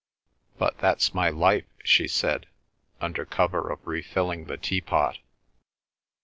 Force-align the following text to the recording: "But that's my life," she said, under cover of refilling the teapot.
"But 0.57 0.79
that's 0.79 1.13
my 1.13 1.29
life," 1.29 1.65
she 1.83 2.07
said, 2.07 2.47
under 2.99 3.23
cover 3.23 3.69
of 3.71 3.85
refilling 3.85 4.45
the 4.45 4.57
teapot. 4.57 5.19